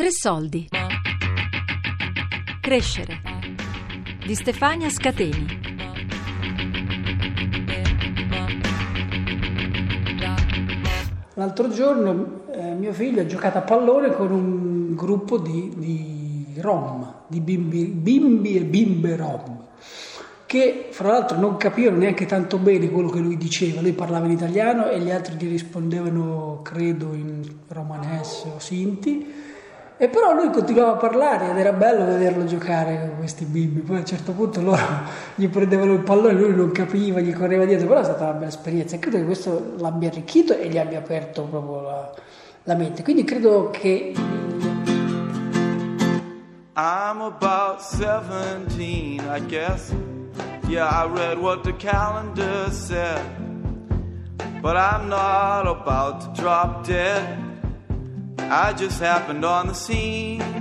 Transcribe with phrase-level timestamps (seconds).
[0.00, 0.66] Tre soldi.
[2.62, 3.20] Crescere.
[4.24, 5.46] Di Stefania Scateni.
[11.34, 17.24] L'altro giorno eh, mio figlio ha giocato a pallone con un gruppo di, di rom,
[17.26, 19.66] di bimbi, bimbi e bimbe rom,
[20.46, 23.82] che fra l'altro non capivano neanche tanto bene quello che lui diceva.
[23.82, 29.48] Lui parlava in italiano e gli altri gli rispondevano, credo, in romanese o sinti
[30.02, 33.80] e però lui continuava a parlare ed era bello vederlo giocare con questi bimbi.
[33.80, 34.80] Poi a un certo punto loro
[35.36, 38.46] gli prendevano il pallone, lui non capiva, gli correva dietro, però è stata una bella
[38.46, 42.14] esperienza e credo che questo l'abbia arricchito e gli abbia aperto proprio la,
[42.62, 43.02] la mente.
[43.02, 44.14] Quindi credo che...
[46.76, 49.92] I'm about 17, I guess.
[50.66, 53.20] Yeah, I read what the calendar said.
[54.62, 57.49] But I'm not about to drop dead.
[58.48, 60.60] I just happened on the scene.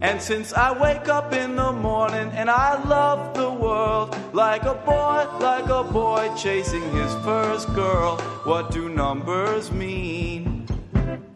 [0.00, 4.74] And since I wake up in the morning and I love the world like a
[4.74, 10.66] boy, like a boy chasing his first girl, what do numbers mean?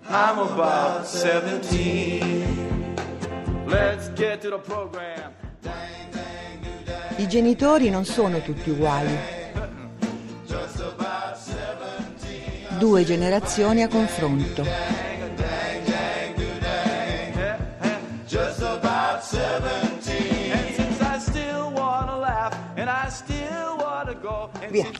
[0.08, 2.96] I'm about 17.
[3.66, 5.32] Let's get to the program.
[7.16, 9.41] I genitori non sono tutti uguali.
[12.82, 14.64] Due generazioni a confronto.
[24.68, 24.90] Via.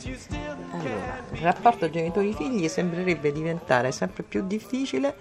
[0.69, 5.15] Allora, il rapporto genitori-figli sembrerebbe diventare sempre più difficile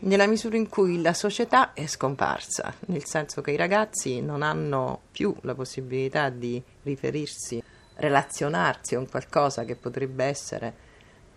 [0.00, 5.02] nella misura in cui la società è scomparsa, nel senso che i ragazzi non hanno
[5.12, 7.62] più la possibilità di riferirsi,
[7.94, 10.85] relazionarsi con qualcosa che potrebbe essere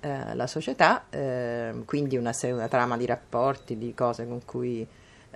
[0.02, 4.88] eh, la società, eh, quindi una, una, trama di rapporti, di cose con cui,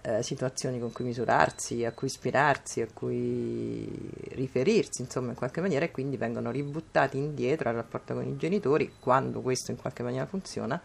[0.01, 3.87] eh, situazioni con cui misurarsi, a cui ispirarsi, a cui
[4.29, 8.93] riferirsi, insomma, in qualche maniera, e quindi vengono ributtati indietro al rapporto con i genitori,
[8.99, 10.81] quando questo in qualche maniera funziona,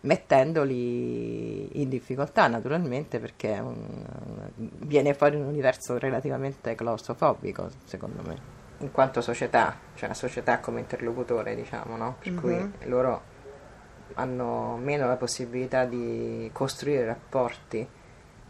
[0.00, 8.92] mettendoli in difficoltà naturalmente perché un, viene fuori un universo relativamente claustrofobico, secondo me in
[8.92, 12.16] quanto società, cioè la società come interlocutore, diciamo, no?
[12.18, 12.40] Per mm-hmm.
[12.40, 13.36] cui loro
[14.14, 17.86] hanno meno la possibilità di costruire rapporti,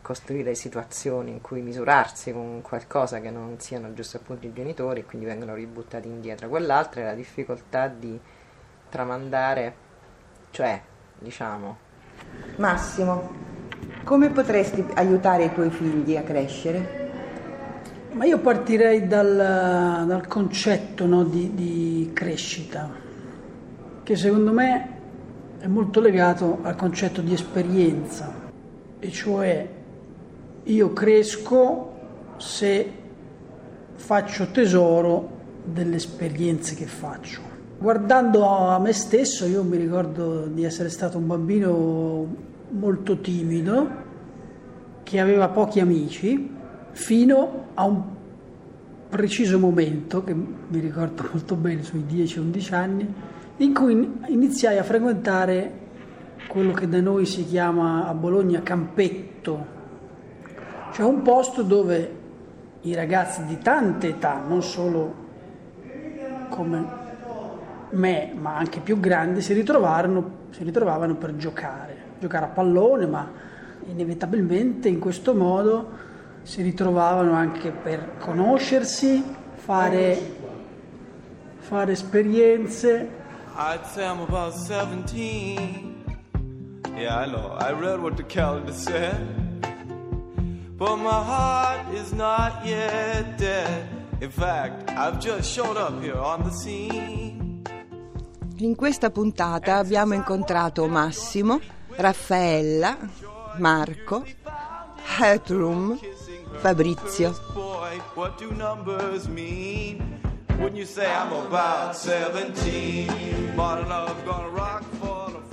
[0.00, 5.26] costruire situazioni in cui misurarsi con qualcosa che non siano giusto appunto i genitori, quindi
[5.26, 6.48] vengono ributtati indietro.
[6.48, 8.18] Quell'altra è la difficoltà di
[8.88, 9.74] tramandare,
[10.50, 10.80] cioè,
[11.18, 11.86] diciamo.
[12.56, 13.30] Massimo,
[14.04, 16.97] come potresti aiutare i tuoi figli a crescere?
[18.10, 22.88] Ma io partirei dal, dal concetto no, di, di crescita,
[24.02, 24.96] che secondo me
[25.58, 28.32] è molto legato al concetto di esperienza,
[28.98, 29.68] e cioè
[30.64, 31.92] io cresco
[32.38, 32.92] se
[33.94, 37.40] faccio tesoro delle esperienze che faccio.
[37.78, 42.26] Guardando a me stesso, io mi ricordo di essere stato un bambino
[42.70, 44.06] molto timido,
[45.02, 46.56] che aveva pochi amici
[46.92, 48.02] fino a un
[49.08, 53.14] preciso momento, che mi ricordo molto bene, sui 10-11 anni,
[53.58, 55.86] in cui iniziai a frequentare
[56.48, 59.76] quello che da noi si chiama a Bologna campetto,
[60.92, 62.16] cioè un posto dove
[62.82, 65.26] i ragazzi di tante età, non solo
[66.48, 66.96] come
[67.90, 73.30] me, ma anche più grandi, si si ritrovavano per giocare, giocare a pallone, ma
[73.86, 76.06] inevitabilmente in questo modo
[76.48, 79.22] si ritrovavano anche per conoscersi,
[79.52, 80.36] fare,
[81.58, 83.10] fare esperienze.
[83.54, 86.04] I'd say I'm about 17.
[86.96, 87.54] Yeah, I know.
[87.58, 89.20] I read what the calendar said.
[90.78, 93.86] But my heart is not yet dead.
[94.20, 97.60] In fact, I've just showed up here on the scene.
[98.60, 101.60] In questa puntata abbiamo incontrato Massimo,
[101.94, 102.96] Raffaella,
[103.58, 104.24] Marco,
[105.18, 105.98] Headroom
[106.58, 107.32] Fabrizio.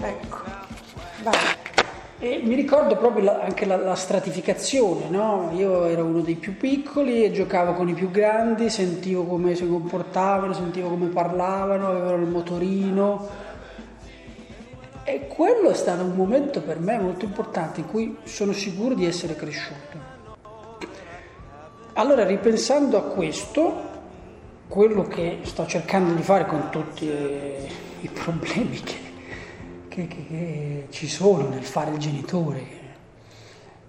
[0.01, 0.37] Ecco,
[1.21, 1.35] vai.
[2.17, 5.51] E mi ricordo proprio la, anche la, la stratificazione, no?
[5.53, 9.67] Io ero uno dei più piccoli e giocavo con i più grandi, sentivo come si
[9.67, 13.29] comportavano, sentivo come parlavano, avevano il motorino.
[15.03, 19.05] E quello è stato un momento per me molto importante in cui sono sicuro di
[19.05, 20.14] essere cresciuto.
[21.97, 23.73] Allora, ripensando a questo,
[24.67, 28.97] quello che sto cercando di fare con tutti i problemi che,
[29.87, 32.83] che, che, che ci sono nel fare il genitore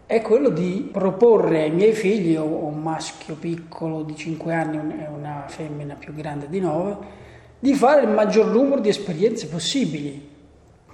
[0.07, 5.47] è quello di proporre ai miei figli, un maschio piccolo di 5 anni e una
[5.49, 6.97] femmina più grande di 9,
[7.59, 10.31] di fare il maggior numero di esperienze possibili,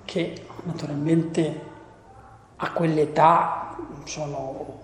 [0.06, 0.32] che
[0.62, 1.60] naturalmente
[2.56, 4.80] a quell'età sono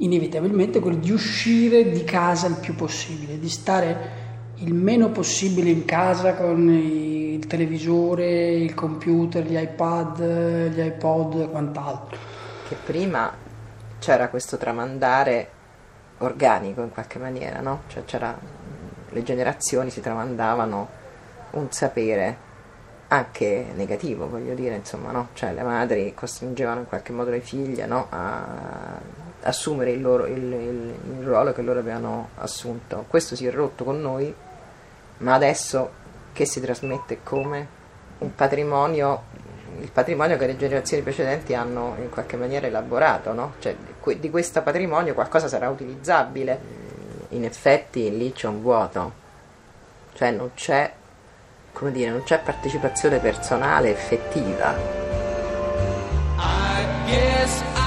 [0.00, 4.18] inevitabilmente quelle di uscire di casa il più possibile, di stare
[4.56, 11.48] il meno possibile in casa con il televisore, il computer, gli iPad, gli iPod e
[11.48, 12.18] quant'altro
[12.68, 13.32] che prima
[13.98, 15.48] c'era questo tramandare
[16.18, 17.82] organico in qualche maniera, no?
[17.88, 18.38] Cioè c'era,
[19.08, 20.88] le generazioni si tramandavano
[21.50, 22.48] un sapere
[23.08, 25.30] anche negativo, voglio dire, insomma, no?
[25.32, 28.06] Cioè le madri costringevano in qualche modo le figlie no?
[28.10, 29.00] a
[29.42, 33.04] assumere il, loro, il, il, il ruolo che loro avevano assunto.
[33.08, 34.32] Questo si è rotto con noi,
[35.18, 35.98] ma adesso
[36.32, 37.78] che si trasmette come
[38.18, 39.22] un patrimonio
[39.80, 43.54] il patrimonio che le generazioni precedenti hanno in qualche maniera elaborato, no?
[43.60, 43.74] cioè,
[44.18, 46.88] di questo patrimonio qualcosa sarà utilizzabile.
[47.30, 49.12] In effetti lì c'è un vuoto,
[50.14, 50.92] cioè non c'è,
[51.72, 54.74] come dire, non c'è partecipazione personale effettiva.
[56.36, 57.79] I guess I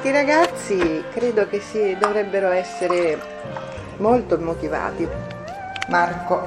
[0.00, 3.20] Questi ragazzi credo che si dovrebbero essere
[3.98, 5.06] molto motivati.
[5.90, 6.40] Marco.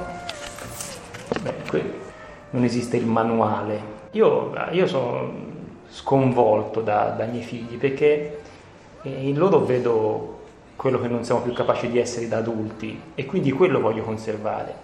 [1.40, 1.54] Beh,
[2.50, 3.80] non esiste il manuale.
[4.10, 5.32] Io, io sono
[5.86, 8.40] sconvolto da, dai miei figli perché
[9.02, 10.40] eh, in loro vedo
[10.74, 14.74] quello che non siamo più capaci di essere da adulti e quindi quello voglio conservare.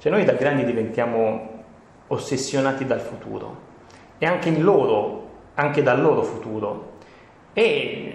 [0.00, 1.62] Cioè noi da grandi diventiamo
[2.08, 3.56] ossessionati dal futuro
[4.18, 6.87] e anche in loro, anche dal loro futuro
[7.58, 8.12] e,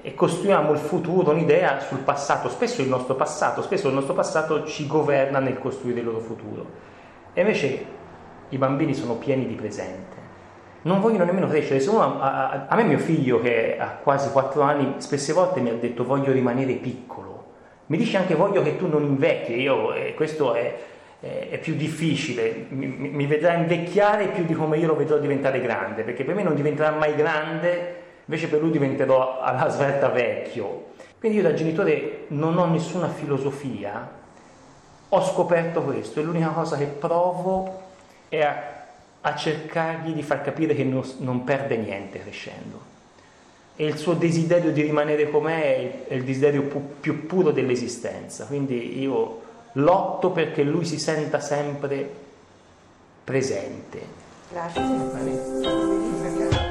[0.00, 4.64] e costruiamo il futuro, un'idea sul passato, spesso il nostro passato, spesso il nostro passato
[4.64, 6.64] ci governa nel costruire il loro futuro.
[7.34, 7.84] E invece
[8.48, 10.16] i bambini sono pieni di presente.
[10.82, 11.84] Non vogliono nemmeno crescere.
[11.86, 15.74] Uno, a, a, me mio figlio che ha quasi 4 anni spesse volte mi ha
[15.74, 17.44] detto voglio rimanere piccolo.
[17.86, 19.60] Mi dice anche voglio che tu non invecchi.
[19.60, 20.74] Io, eh, questo è,
[21.20, 22.66] è, è, più difficile.
[22.70, 26.04] Mi, mi vedrà invecchiare più di come io lo vedrò diventare grande.
[26.04, 27.97] Perché per me non diventerà mai grande,
[28.28, 30.88] invece per lui diventerò alla svelta vecchio.
[31.18, 34.16] Quindi io da genitore non ho nessuna filosofia
[35.10, 37.84] ho scoperto questo e l'unica cosa che provo
[38.28, 38.84] è a,
[39.22, 42.96] a cercargli di far capire che non, non, perde niente crescendo.
[43.74, 48.44] E il suo desiderio di rimanere com'è è, il desiderio pu, più puro dell'esistenza.
[48.44, 49.40] Quindi io
[49.72, 52.06] lotto perché lui si senta sempre
[53.24, 54.16] presente.
[54.50, 56.67] Grazie.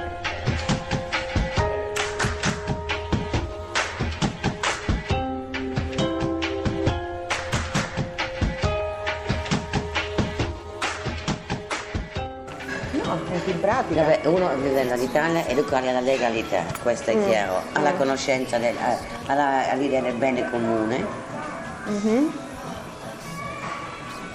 [13.54, 14.02] Pratica.
[14.02, 17.28] Vabbè, uno vive l'Italia, educare alla legalità, questo è mm.
[17.28, 17.98] chiaro, alla mm.
[17.98, 18.76] conoscenza, del,
[19.28, 21.06] alla, all'idea del bene comune.
[21.90, 22.28] Mm-hmm.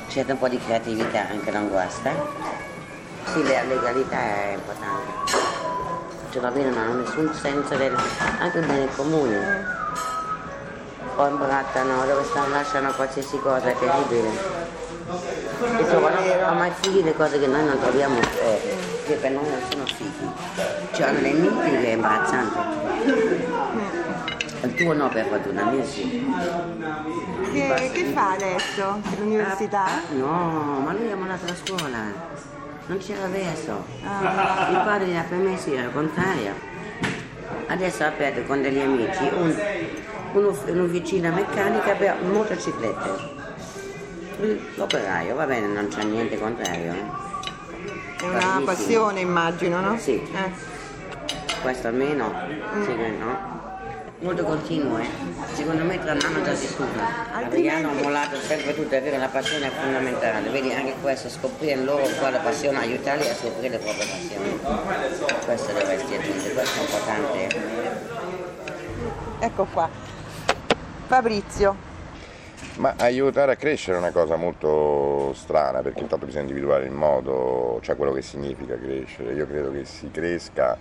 [0.08, 2.10] C'è un po' di creatività, anche non guasta.
[3.32, 5.12] Sì, la legalità è importante.
[6.30, 7.96] Cioè va bene, ma non ha nessun senso del,
[8.38, 9.38] anche il bene comune.
[9.38, 9.80] Mm.
[11.14, 15.41] Poi imbrattano, dove stanno, lasciano qualsiasi cosa, è terribile.
[15.78, 16.16] E trovano
[16.46, 18.18] a mai figli le cose che noi non troviamo.
[18.18, 20.30] Eh che per noi non sono figli.
[20.92, 22.58] C'hanno le miti che è imbarazzante.
[24.62, 26.24] Il tuo no per fortuna, mio sì.
[27.52, 29.00] Che, che fa adesso?
[29.18, 29.84] L'università?
[29.84, 31.98] Ah, no, ma lui ha mollato la scuola.
[32.86, 33.84] Non c'era verso.
[34.04, 34.68] Ah.
[34.70, 36.52] Il padre gli ha permesso, era contrario.
[37.66, 39.54] Adesso ha aperto con degli amici un,
[40.32, 43.40] un'officina meccanica per motociclette.
[44.74, 46.92] L'operaio, va bene, non c'è niente contrario.
[46.92, 47.30] Eh?
[48.20, 49.96] È una passione immagino, no?
[49.98, 50.14] Sì.
[50.14, 50.52] Eh.
[51.60, 52.32] Questo almeno,
[52.74, 52.84] mm.
[52.84, 53.60] sì, no?
[54.18, 55.06] Molto continuo, eh.
[55.52, 57.06] Secondo me tra un anno già si studia.
[57.32, 60.48] Adriano ha mollato sempre tutto, è vero, la passione è fondamentale.
[60.50, 64.58] Vedi anche questo, scoprire loro quale passione, aiutarli a scoprire le proprie passioni.
[65.44, 67.60] Questo dovresti aggiungere, questo è importante.
[69.38, 69.88] Ecco qua.
[71.06, 71.90] Fabrizio.
[72.76, 77.78] Ma aiutare a crescere è una cosa molto strana perché intanto bisogna individuare il modo,
[77.82, 79.34] cioè quello che significa crescere.
[79.34, 80.78] Io credo che si cresca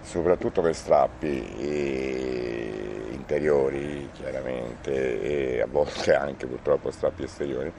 [0.00, 1.26] soprattutto per strappi
[3.10, 7.72] interiori chiaramente e a volte anche purtroppo strappi esteriori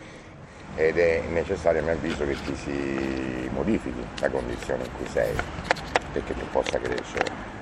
[0.75, 5.33] ed è necessario a mio avviso che ti si modifichi la condizione in cui sei
[6.11, 7.55] perché tu possa crescere.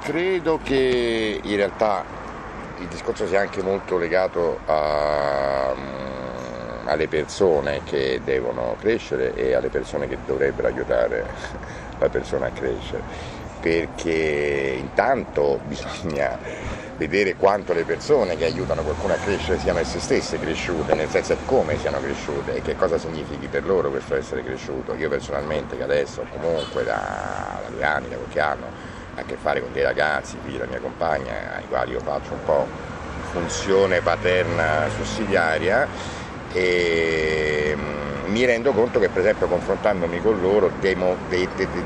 [0.00, 2.04] Credo che in realtà
[2.78, 9.68] il discorso sia anche molto legato a, mm, alle persone che devono crescere e alle
[9.68, 11.24] persone che dovrebbero aiutare
[11.98, 13.02] la persona a crescere,
[13.60, 16.38] perché intanto bisogna
[16.96, 21.36] vedere quanto le persone che aiutano qualcuno a crescere siano esse stesse cresciute, nel senso
[21.44, 24.94] come siano cresciute e che cosa significhi per loro questo essere cresciuto.
[24.94, 29.60] Io personalmente che adesso comunque da, da due anni, da qualche anno, a che fare
[29.60, 32.66] con dei ragazzi, figli della mia compagna, ai quali io faccio un po'
[33.32, 35.88] funzione paterna sussidiaria
[36.52, 40.96] e mm, mi rendo conto che per esempio confrontandomi con loro de,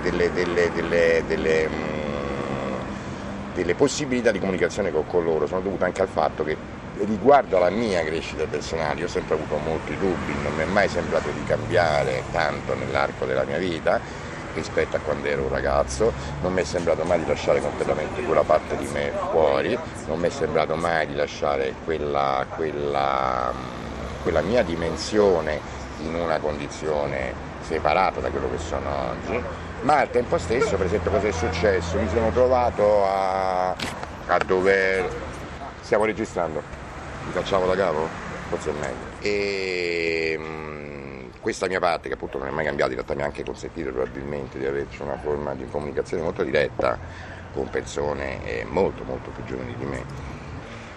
[0.03, 6.03] delle, delle, delle, delle, mm, delle, possibilità di comunicazione con, con loro sono dovute anche
[6.03, 6.57] al fatto che
[7.05, 10.89] riguardo alla mia crescita personale io ho sempre avuto molti dubbi, non mi è mai
[10.89, 14.01] sembrato di cambiare tanto nell'arco della mia vita
[14.55, 18.43] rispetto a quando ero un ragazzo, non mi è sembrato mai di lasciare completamente quella
[18.43, 23.53] parte di me fuori, non mi è sembrato mai di lasciare quella, quella,
[24.23, 25.61] quella mia dimensione
[26.03, 29.43] in una condizione separata da quello che sono oggi,
[29.83, 31.99] ma al tempo stesso, per esempio, cosa è successo?
[31.99, 35.09] Mi sono trovato a, a dover...
[35.81, 36.63] Stiamo registrando?
[37.25, 38.07] Mi facciamo da capo?
[38.49, 39.09] Forse è meglio.
[39.21, 40.39] E,
[41.41, 43.91] questa mia parte, che appunto non è mai cambiata, in realtà mi ha anche consentito
[43.91, 46.99] probabilmente di averci una forma di comunicazione molto diretta
[47.53, 50.05] con persone eh, molto molto più giovani di me.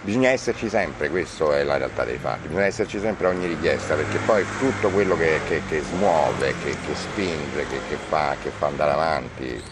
[0.02, 3.94] Bisogna esserci sempre, questa è la realtà dei fatti, bisogna esserci sempre a ogni richiesta
[3.94, 8.66] perché poi tutto quello che, che, che smuove, che, che spinge, che, fa, che fa
[8.66, 9.62] andare avanti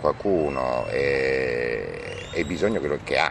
[0.00, 3.30] qualcuno è, è bisogno che ha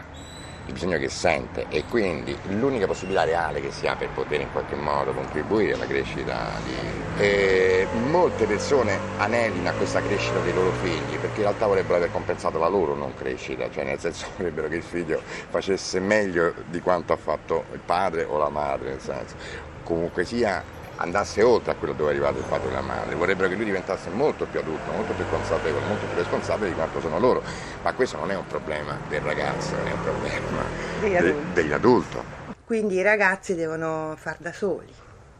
[0.66, 4.76] bisogno che sente e quindi l'unica possibilità reale che si ha per poter in qualche
[4.76, 6.98] modo contribuire alla crescita di...
[7.16, 12.10] E molte persone anelino a questa crescita dei loro figli perché in realtà vorrebbero aver
[12.10, 16.80] compensato la loro non crescita, cioè nel senso vorrebbero che il figlio facesse meglio di
[16.80, 19.34] quanto ha fatto il padre o la madre, nel senso.
[19.82, 20.64] Comunque sia
[21.00, 23.64] andasse oltre a quello dove è arrivato il padre e la madre, vorrebbero che lui
[23.64, 27.42] diventasse molto più adulto, molto più consapevole, molto più responsabile di quanto sono loro,
[27.82, 30.62] ma questo non è un problema del ragazzo, è un problema
[31.00, 32.38] de- dell'adulto.
[32.64, 34.92] Quindi i ragazzi devono far da soli.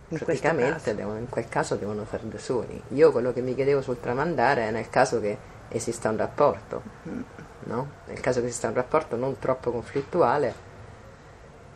[0.09, 2.83] In Praticamente devono, in quel caso devono far da soli.
[2.89, 5.39] Io quello che mi chiedevo sul tramandare è nel caso che
[5.69, 7.21] esista un rapporto, mm.
[7.65, 7.89] no?
[8.07, 10.69] nel caso che esista un rapporto non troppo conflittuale,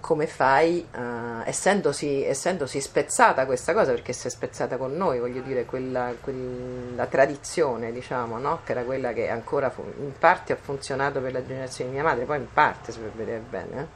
[0.04, 5.40] come fai, uh, essendosi, essendosi, spezzata questa cosa, perché si è spezzata con noi, voglio
[5.40, 8.60] dire, quella, quella tradizione, diciamo, no?
[8.64, 12.04] che era quella che ancora fu, in parte ha funzionato per la generazione di mia
[12.04, 13.86] madre, poi in parte, se per vedere bene, eh?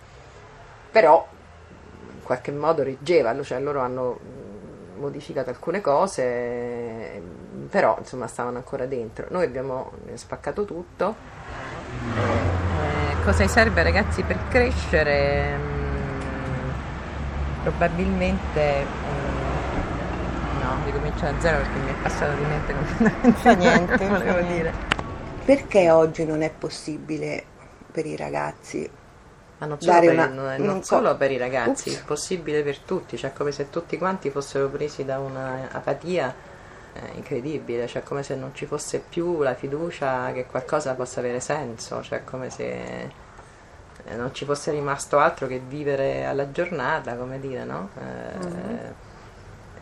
[0.90, 1.28] però
[2.14, 4.18] in qualche modo reggeva, cioè loro hanno
[4.96, 7.20] modificato alcune cose,
[7.68, 9.26] però insomma stavano ancora dentro.
[9.28, 11.14] Noi abbiamo spaccato tutto.
[12.16, 15.77] Eh, cosa serve ragazzi per crescere?
[17.70, 24.40] Probabilmente um, no, ricomincio da zero perché mi è passato di mente completamente niente, volevo
[24.40, 24.72] dire.
[25.44, 27.44] Perché oggi non è possibile
[27.90, 28.90] per i ragazzi
[29.58, 31.98] ma non solo, per, una, non, non solo per, i ragazzi, Ups.
[31.98, 36.32] è possibile per tutti, cioè come se tutti quanti fossero presi da un'apatia
[36.92, 41.40] eh, incredibile, cioè come se non ci fosse più la fiducia che qualcosa possa avere
[41.40, 43.26] senso, cioè come se
[44.16, 47.90] non ci fosse rimasto altro che vivere alla giornata, come dire, no?
[47.98, 48.76] Eh, mm-hmm.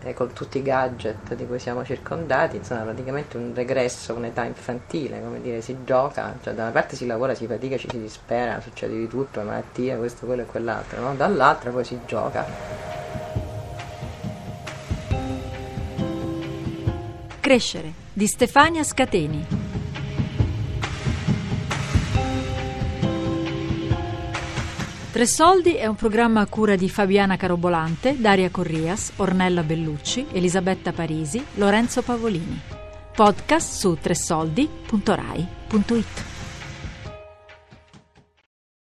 [0.02, 5.21] e con tutti i gadget di cui siamo circondati, insomma, praticamente un regresso, un'età infantile,
[5.21, 8.61] come dire, si gioca, cioè da una parte si lavora, si fatica, ci si dispera,
[8.61, 11.14] succede di tutto, malattie, questo, quello e quell'altro, no?
[11.14, 12.45] Dall'altra poi si gioca.
[17.40, 19.65] Crescere di Stefania Scateni.
[25.16, 30.92] Tre Soldi è un programma a cura di Fabiana Carobolante, Daria Corrias, Ornella Bellucci, Elisabetta
[30.92, 32.61] Parisi, Lorenzo Pavolini.
[33.14, 36.25] Podcast su tresoldi.rai.it.